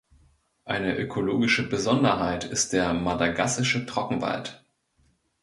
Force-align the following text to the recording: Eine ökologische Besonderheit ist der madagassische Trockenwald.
Eine 0.65 0.97
ökologische 0.97 1.69
Besonderheit 1.69 2.43
ist 2.43 2.73
der 2.73 2.91
madagassische 2.95 3.85
Trockenwald. 3.85 4.65